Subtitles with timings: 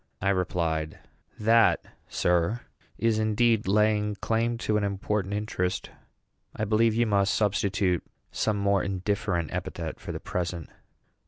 [0.19, 0.97] I replied,
[1.39, 2.61] "That, sir,
[2.97, 5.91] is indeed laying claim to an important interest.
[6.55, 10.71] I believe you must substitute some more indifferent epithet for the present."